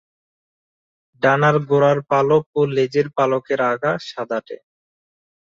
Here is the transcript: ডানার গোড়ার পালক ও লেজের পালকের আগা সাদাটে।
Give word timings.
ডানার 1.23 1.55
গোড়ার 1.69 1.99
পালক 2.09 2.43
ও 2.55 2.61
লেজের 2.75 3.07
পালকের 3.17 3.59
আগা 3.71 3.91
সাদাটে। 4.09 4.57